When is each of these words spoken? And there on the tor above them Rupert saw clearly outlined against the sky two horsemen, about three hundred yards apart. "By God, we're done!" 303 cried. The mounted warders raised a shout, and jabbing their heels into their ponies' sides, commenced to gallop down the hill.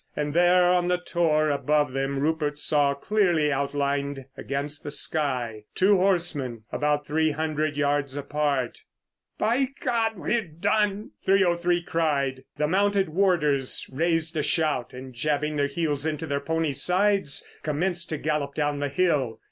And 0.15 0.33
there 0.33 0.65
on 0.65 0.87
the 0.87 0.97
tor 0.97 1.51
above 1.51 1.93
them 1.93 2.17
Rupert 2.17 2.57
saw 2.57 2.95
clearly 2.95 3.51
outlined 3.51 4.25
against 4.35 4.81
the 4.81 4.89
sky 4.89 5.65
two 5.75 5.95
horsemen, 5.95 6.63
about 6.71 7.05
three 7.05 7.29
hundred 7.29 7.77
yards 7.77 8.17
apart. 8.17 8.81
"By 9.37 9.69
God, 9.79 10.17
we're 10.17 10.41
done!" 10.41 11.11
303 11.23 11.83
cried. 11.83 12.43
The 12.57 12.67
mounted 12.67 13.09
warders 13.09 13.85
raised 13.91 14.35
a 14.35 14.41
shout, 14.41 14.91
and 14.91 15.13
jabbing 15.13 15.57
their 15.57 15.67
heels 15.67 16.07
into 16.07 16.25
their 16.25 16.39
ponies' 16.39 16.81
sides, 16.81 17.47
commenced 17.61 18.09
to 18.09 18.17
gallop 18.17 18.55
down 18.55 18.79
the 18.79 18.89
hill. 18.89 19.39